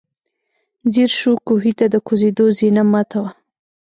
[0.93, 3.31] ځير شو، کوهي ته د کوزېدو زينه ماته وه.